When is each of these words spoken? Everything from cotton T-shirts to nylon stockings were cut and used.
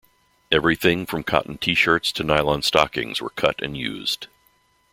Everything 0.51 1.05
from 1.05 1.21
cotton 1.21 1.59
T-shirts 1.59 2.11
to 2.13 2.23
nylon 2.23 2.63
stockings 2.63 3.21
were 3.21 3.29
cut 3.29 3.61
and 3.61 3.77
used. 3.77 4.25